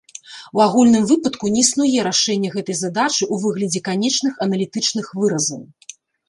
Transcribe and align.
У 0.59 0.61
агульным 0.63 1.03
выпадку 1.09 1.51
не 1.55 1.61
існуе 1.65 2.05
рашэння 2.07 2.49
гэтай 2.55 2.77
задачы 2.79 3.21
ў 3.27 3.35
выглядзе 3.45 3.79
канечных 3.91 4.33
аналітычных 4.47 5.13
выразаў. 5.21 5.61